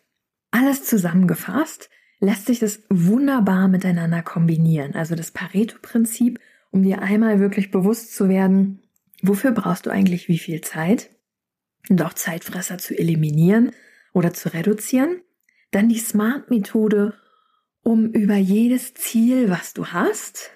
Alles 0.50 0.84
zusammengefasst 0.84 1.90
lässt 2.20 2.46
sich 2.46 2.58
das 2.58 2.82
wunderbar 2.88 3.68
miteinander 3.68 4.22
kombinieren. 4.22 4.94
Also 4.94 5.14
das 5.14 5.30
Pareto-Prinzip, 5.30 6.40
um 6.70 6.82
dir 6.82 7.02
einmal 7.02 7.40
wirklich 7.40 7.70
bewusst 7.70 8.14
zu 8.14 8.28
werden, 8.28 8.82
wofür 9.22 9.52
brauchst 9.52 9.86
du 9.86 9.90
eigentlich 9.90 10.28
wie 10.28 10.38
viel 10.38 10.60
Zeit 10.60 11.10
und 11.88 12.02
auch 12.02 12.12
Zeitfresser 12.12 12.78
zu 12.78 12.98
eliminieren 12.98 13.72
oder 14.12 14.32
zu 14.32 14.52
reduzieren. 14.52 15.20
Dann 15.70 15.88
die 15.88 15.98
Smart-Methode, 15.98 17.14
um 17.82 18.06
über 18.06 18.36
jedes 18.36 18.94
Ziel, 18.94 19.50
was 19.50 19.74
du 19.74 19.86
hast, 19.88 20.50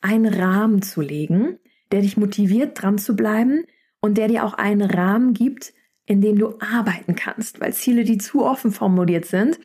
einen 0.00 0.32
Rahmen 0.32 0.82
zu 0.82 1.00
legen, 1.00 1.58
der 1.90 2.00
dich 2.00 2.16
motiviert, 2.16 2.80
dran 2.80 2.98
zu 2.98 3.14
bleiben 3.14 3.64
und 4.00 4.18
der 4.18 4.28
dir 4.28 4.44
auch 4.44 4.54
einen 4.54 4.82
Rahmen 4.82 5.34
gibt, 5.34 5.74
in 6.06 6.20
dem 6.20 6.38
du 6.38 6.58
arbeiten 6.58 7.14
kannst, 7.14 7.60
weil 7.60 7.72
Ziele, 7.72 8.04
die 8.04 8.18
zu 8.18 8.44
offen 8.44 8.72
formuliert 8.72 9.24
sind, 9.24 9.58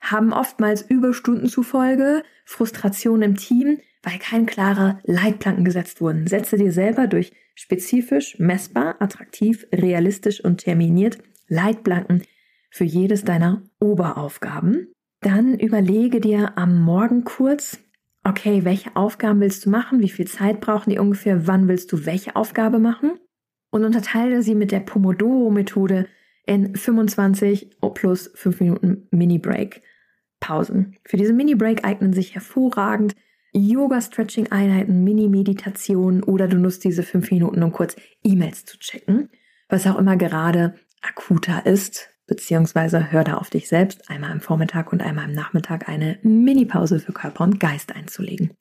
haben 0.00 0.32
oftmals 0.32 0.82
Überstunden 0.82 1.48
zufolge, 1.48 2.22
Frustration 2.44 3.22
im 3.22 3.36
Team, 3.36 3.78
weil 4.02 4.18
kein 4.18 4.46
klarer 4.46 4.98
Leitplanken 5.04 5.64
gesetzt 5.64 6.00
wurden. 6.00 6.26
Setze 6.26 6.56
dir 6.56 6.72
selber 6.72 7.06
durch 7.06 7.32
spezifisch, 7.54 8.38
messbar, 8.38 8.96
attraktiv, 9.00 9.66
realistisch 9.72 10.44
und 10.44 10.58
terminiert 10.58 11.18
Leitplanken 11.48 12.22
für 12.70 12.84
jedes 12.84 13.24
deiner 13.24 13.62
Oberaufgaben. 13.80 14.92
Dann 15.20 15.58
überlege 15.58 16.20
dir 16.20 16.58
am 16.58 16.82
Morgen 16.82 17.24
kurz, 17.24 17.78
okay, 18.24 18.64
welche 18.64 18.94
Aufgaben 18.96 19.40
willst 19.40 19.64
du 19.64 19.70
machen? 19.70 20.00
Wie 20.00 20.10
viel 20.10 20.26
Zeit 20.26 20.60
brauchen 20.60 20.90
die 20.90 20.98
ungefähr? 20.98 21.46
Wann 21.46 21.68
willst 21.68 21.92
du 21.92 22.04
welche 22.04 22.36
Aufgabe 22.36 22.78
machen? 22.78 23.18
Und 23.74 23.84
unterteile 23.84 24.40
sie 24.40 24.54
mit 24.54 24.70
der 24.70 24.78
Pomodoro-Methode 24.78 26.06
in 26.46 26.76
25 26.76 27.70
plus 27.92 28.30
5 28.32 28.60
Minuten 28.60 29.08
Mini-Break. 29.10 29.82
Pausen. 30.38 30.94
Für 31.04 31.16
diese 31.16 31.32
Mini-Break 31.32 31.84
eignen 31.84 32.12
sich 32.12 32.36
hervorragend 32.36 33.16
Yoga-Stretching-Einheiten, 33.52 35.02
Mini-Meditationen 35.02 36.22
oder 36.22 36.46
du 36.46 36.56
nutzt 36.58 36.84
diese 36.84 37.02
5 37.02 37.32
Minuten, 37.32 37.64
um 37.64 37.72
kurz 37.72 37.96
E-Mails 38.22 38.64
zu 38.64 38.78
checken, 38.78 39.28
was 39.68 39.88
auch 39.88 39.98
immer 39.98 40.16
gerade 40.16 40.76
akuter 41.02 41.66
ist 41.66 42.10
beziehungsweise 42.28 43.10
hör 43.10 43.24
da 43.24 43.38
auf 43.38 43.50
dich 43.50 43.66
selbst, 43.66 44.08
einmal 44.08 44.30
am 44.30 44.40
Vormittag 44.40 44.92
und 44.92 45.02
einmal 45.02 45.24
am 45.24 45.32
Nachmittag 45.32 45.88
eine 45.88 46.20
Mini-Pause 46.22 47.00
für 47.00 47.12
Körper 47.12 47.42
und 47.42 47.58
Geist 47.58 47.96
einzulegen. 47.96 48.52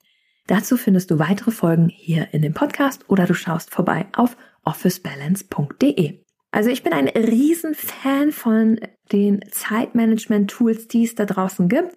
Dazu 0.48 0.76
findest 0.76 1.12
du 1.12 1.20
weitere 1.20 1.52
Folgen 1.52 1.88
hier 1.88 2.34
in 2.34 2.42
dem 2.42 2.56
Podcast 2.56 3.06
oder 3.10 3.28
du 3.28 3.36
schaust 3.36 3.70
vorbei 3.70 4.08
auf 4.14 4.36
officebalance.de. 4.64 6.20
Also 6.52 6.70
ich 6.70 6.84
bin 6.84 6.94
ein 6.94 7.08
Riesenfan 7.08 8.32
von 8.32 8.80
den 9.12 9.42
Zeitmanagement-Tools, 9.50 10.88
die 10.88 11.04
es 11.04 11.16
da 11.16 11.26
draußen 11.26 11.68
gibt. 11.68 11.96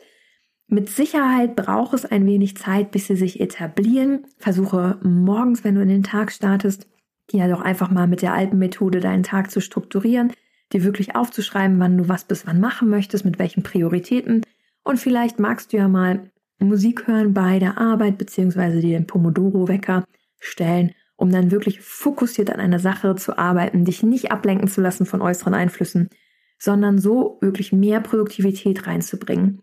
Mit 0.69 0.89
Sicherheit 0.89 1.55
braucht 1.57 1.95
es 1.95 2.05
ein 2.05 2.27
wenig 2.27 2.57
Zeit, 2.57 2.91
bis 2.91 3.07
sie 3.07 3.17
sich 3.17 3.41
etablieren. 3.41 4.27
Versuche 4.39 4.99
morgens, 5.03 5.63
wenn 5.63 5.75
du 5.75 5.83
in 5.83 5.89
den 5.89 6.03
Tag 6.03 6.33
startest, 6.33 6.89
ja 7.31 7.49
doch 7.49 7.61
einfach 7.61 7.91
mal 7.91 8.07
mit 8.07 8.23
der 8.23 8.35
alten 8.35 8.59
Methode 8.59 9.01
deinen 9.01 9.23
Tag 9.23 9.51
zu 9.51 9.61
strukturieren 9.61 10.33
dir 10.73 10.85
wirklich 10.85 11.15
aufzuschreiben, 11.15 11.79
wann 11.79 11.97
du 11.97 12.09
was 12.09 12.25
bis 12.25 12.47
wann 12.47 12.61
machen 12.61 12.89
möchtest, 12.89 13.25
mit 13.25 13.39
welchen 13.39 13.63
Prioritäten. 13.63 14.43
Und 14.83 14.99
vielleicht 14.99 15.39
magst 15.39 15.73
du 15.73 15.77
ja 15.77 15.89
mal 15.89 16.31
Musik 16.59 17.07
hören 17.07 17.35
bei 17.35 17.59
der 17.59 17.79
Arbeit, 17.79 18.19
beziehungsweise 18.19 18.81
dir 18.81 18.99
den 18.99 19.07
Pomodoro-Wecker 19.07 20.05
stellen, 20.39 20.93
um 21.17 21.31
dann 21.31 21.51
wirklich 21.51 21.81
fokussiert 21.81 22.51
an 22.51 22.61
einer 22.61 22.79
Sache 22.79 23.15
zu 23.17 23.39
arbeiten, 23.39 23.85
dich 23.85 24.03
nicht 24.03 24.31
ablenken 24.31 24.69
zu 24.69 24.81
lassen 24.81 25.07
von 25.07 25.23
äußeren 25.23 25.55
Einflüssen, 25.55 26.11
sondern 26.59 26.99
so 26.99 27.39
wirklich 27.41 27.73
mehr 27.73 28.01
Produktivität 28.01 28.87
reinzubringen. 28.87 29.63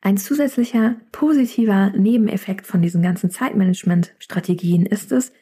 Ein 0.00 0.16
zusätzlicher 0.16 0.96
positiver 1.10 1.90
Nebeneffekt 1.90 2.66
von 2.66 2.82
diesen 2.82 3.02
ganzen 3.02 3.30
Zeitmanagement-Strategien 3.30 4.86
ist 4.86 5.10
es, 5.10 5.32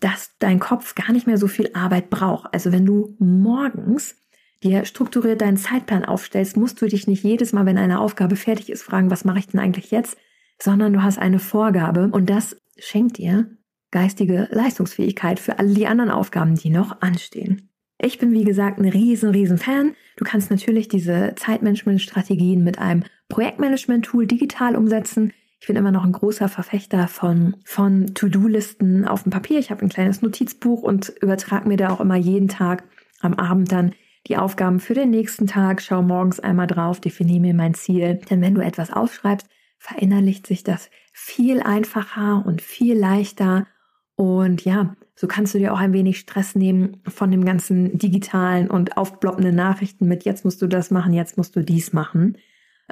dass 0.00 0.36
dein 0.40 0.58
Kopf 0.58 0.96
gar 0.96 1.12
nicht 1.12 1.28
mehr 1.28 1.38
so 1.38 1.46
viel 1.46 1.70
Arbeit 1.74 2.10
braucht. 2.10 2.52
Also 2.52 2.72
wenn 2.72 2.84
du 2.84 3.14
morgens 3.20 4.16
dir 4.64 4.84
strukturiert 4.84 5.40
deinen 5.40 5.56
Zeitplan 5.56 6.04
aufstellst, 6.04 6.56
musst 6.56 6.80
du 6.82 6.86
dich 6.86 7.06
nicht 7.06 7.22
jedes 7.22 7.52
Mal, 7.52 7.66
wenn 7.66 7.78
eine 7.78 8.00
Aufgabe 8.00 8.36
fertig 8.36 8.70
ist, 8.70 8.82
fragen, 8.82 9.10
was 9.10 9.24
mache 9.24 9.38
ich 9.38 9.46
denn 9.46 9.60
eigentlich 9.60 9.90
jetzt, 9.90 10.16
sondern 10.60 10.92
du 10.92 11.02
hast 11.02 11.18
eine 11.18 11.38
Vorgabe 11.38 12.08
und 12.12 12.30
das 12.30 12.56
schenkt 12.76 13.18
dir 13.18 13.56
geistige 13.92 14.48
Leistungsfähigkeit 14.50 15.38
für 15.38 15.58
alle 15.58 15.72
die 15.74 15.86
anderen 15.86 16.10
Aufgaben, 16.10 16.56
die 16.56 16.70
noch 16.70 17.00
anstehen. 17.00 17.68
Ich 18.00 18.18
bin, 18.18 18.32
wie 18.32 18.42
gesagt, 18.42 18.80
ein 18.80 18.88
riesen, 18.88 19.30
riesen 19.30 19.58
Fan. 19.58 19.94
Du 20.16 20.24
kannst 20.24 20.50
natürlich 20.50 20.88
diese 20.88 21.34
Zeitmanagement-Strategien 21.36 22.64
mit 22.64 22.80
einem 22.80 23.04
Projektmanagement-Tool 23.28 24.26
digital 24.26 24.74
umsetzen. 24.74 25.32
Ich 25.60 25.68
bin 25.68 25.76
immer 25.76 25.92
noch 25.92 26.04
ein 26.04 26.10
großer 26.10 26.48
Verfechter 26.48 27.06
von, 27.06 27.54
von 27.64 28.14
To-Do-Listen 28.14 29.06
auf 29.06 29.22
dem 29.22 29.30
Papier. 29.30 29.60
Ich 29.60 29.70
habe 29.70 29.82
ein 29.82 29.88
kleines 29.88 30.20
Notizbuch 30.20 30.82
und 30.82 31.10
übertrage 31.20 31.68
mir 31.68 31.76
da 31.76 31.90
auch 31.90 32.00
immer 32.00 32.16
jeden 32.16 32.48
Tag 32.48 32.82
am 33.20 33.34
Abend 33.34 33.70
dann 33.70 33.92
die 34.26 34.36
Aufgaben 34.36 34.80
für 34.80 34.94
den 34.94 35.10
nächsten 35.10 35.46
Tag. 35.46 35.80
Schau 35.80 36.02
morgens 36.02 36.40
einmal 36.40 36.66
drauf, 36.66 37.00
definiere 37.00 37.40
mir 37.40 37.54
mein 37.54 37.74
Ziel. 37.74 38.20
Denn 38.28 38.40
wenn 38.40 38.56
du 38.56 38.60
etwas 38.60 38.92
aufschreibst, 38.92 39.46
verinnerlicht 39.78 40.48
sich 40.48 40.64
das 40.64 40.90
viel 41.12 41.60
einfacher 41.60 42.44
und 42.44 42.62
viel 42.62 42.98
leichter. 42.98 43.66
Und 44.16 44.64
ja, 44.64 44.94
so 45.14 45.26
kannst 45.26 45.54
du 45.54 45.58
dir 45.58 45.72
auch 45.72 45.78
ein 45.78 45.92
wenig 45.92 46.18
Stress 46.18 46.54
nehmen 46.54 47.00
von 47.08 47.30
dem 47.30 47.44
ganzen 47.44 47.98
digitalen 47.98 48.70
und 48.70 48.96
aufploppenden 48.96 49.54
Nachrichten 49.54 50.06
mit 50.06 50.24
jetzt 50.24 50.44
musst 50.44 50.62
du 50.62 50.66
das 50.66 50.90
machen, 50.90 51.12
jetzt 51.12 51.36
musst 51.36 51.56
du 51.56 51.62
dies 51.62 51.92
machen 51.92 52.36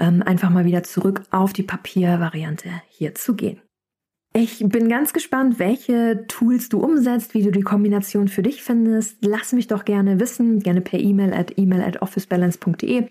ähm, 0.00 0.22
einfach 0.22 0.50
mal 0.50 0.64
wieder 0.64 0.82
zurück 0.82 1.22
auf 1.30 1.52
die 1.52 1.62
Papiervariante 1.62 2.70
hier 2.88 3.14
zu 3.14 3.34
gehen. 3.34 3.60
Ich 4.32 4.60
bin 4.64 4.88
ganz 4.88 5.12
gespannt, 5.12 5.58
welche 5.58 6.24
Tools 6.28 6.68
du 6.68 6.78
umsetzt, 6.78 7.34
wie 7.34 7.42
du 7.42 7.50
die 7.50 7.62
Kombination 7.62 8.28
für 8.28 8.42
dich 8.42 8.62
findest. 8.62 9.18
Lass 9.24 9.52
mich 9.52 9.66
doch 9.66 9.84
gerne 9.84 10.20
wissen, 10.20 10.60
gerne 10.60 10.80
per 10.80 11.00
E-Mail 11.00 11.34
at 11.34 11.58
email 11.58 11.82
at 11.82 12.00
officebalance.de, 12.00 13.08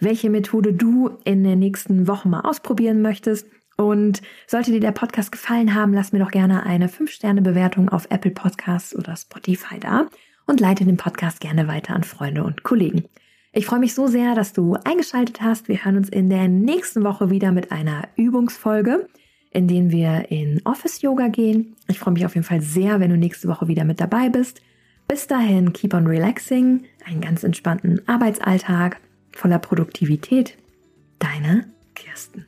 welche 0.00 0.30
Methode 0.30 0.72
du 0.72 1.10
in 1.24 1.44
der 1.44 1.56
nächsten 1.56 2.08
Woche 2.08 2.28
mal 2.28 2.40
ausprobieren 2.40 3.02
möchtest. 3.02 3.46
Und 3.76 4.22
sollte 4.46 4.70
dir 4.70 4.80
der 4.80 4.92
Podcast 4.92 5.32
gefallen 5.32 5.74
haben, 5.74 5.94
lass 5.94 6.12
mir 6.12 6.18
doch 6.18 6.30
gerne 6.30 6.64
eine 6.64 6.88
5-Sterne-Bewertung 6.88 7.88
auf 7.88 8.06
Apple 8.10 8.30
Podcasts 8.30 8.94
oder 8.94 9.16
Spotify 9.16 9.78
da 9.80 10.08
und 10.46 10.60
leite 10.60 10.84
den 10.84 10.96
Podcast 10.96 11.40
gerne 11.40 11.68
weiter 11.68 11.94
an 11.94 12.04
Freunde 12.04 12.44
und 12.44 12.62
Kollegen. 12.62 13.04
Ich 13.52 13.66
freue 13.66 13.80
mich 13.80 13.94
so 13.94 14.06
sehr, 14.06 14.34
dass 14.34 14.52
du 14.52 14.76
eingeschaltet 14.84 15.42
hast. 15.42 15.68
Wir 15.68 15.84
hören 15.84 15.98
uns 15.98 16.08
in 16.08 16.30
der 16.30 16.48
nächsten 16.48 17.04
Woche 17.04 17.30
wieder 17.30 17.52
mit 17.52 17.70
einer 17.70 18.08
Übungsfolge, 18.16 19.08
in 19.50 19.68
denen 19.68 19.90
wir 19.90 20.30
in 20.30 20.62
Office 20.64 21.02
Yoga 21.02 21.28
gehen. 21.28 21.76
Ich 21.88 21.98
freue 21.98 22.14
mich 22.14 22.24
auf 22.24 22.34
jeden 22.34 22.46
Fall 22.46 22.62
sehr, 22.62 22.98
wenn 23.00 23.10
du 23.10 23.18
nächste 23.18 23.48
Woche 23.48 23.68
wieder 23.68 23.84
mit 23.84 24.00
dabei 24.00 24.30
bist. 24.30 24.62
Bis 25.06 25.26
dahin, 25.26 25.74
keep 25.74 25.92
on 25.92 26.06
relaxing, 26.06 26.84
einen 27.04 27.20
ganz 27.20 27.44
entspannten 27.44 28.00
Arbeitsalltag 28.08 29.00
voller 29.32 29.58
Produktivität. 29.58 30.56
Deine 31.18 31.66
Kirsten. 31.94 32.46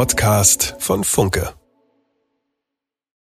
Podcast 0.00 0.76
von 0.78 1.04
Funke. 1.04 1.59